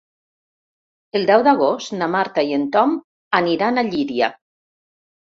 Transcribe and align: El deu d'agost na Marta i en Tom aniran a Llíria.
El 1.17 1.25
deu 1.31 1.43
d'agost 1.47 1.93
na 1.99 2.07
Marta 2.15 2.43
i 2.51 2.55
en 2.57 2.63
Tom 2.77 2.95
aniran 3.41 3.77
a 3.77 3.85
Llíria. 3.91 4.31